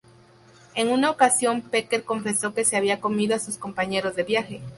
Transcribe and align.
En 0.73 0.87
una 0.89 1.11
ocasión 1.11 1.61
Packer 1.61 2.03
confesó 2.03 2.55
que 2.55 2.65
se 2.65 2.75
había 2.75 2.99
comido 2.99 3.35
a 3.35 3.39
sus 3.39 3.59
compañeros 3.59 4.15
de 4.15 4.23
viaje. 4.23 4.61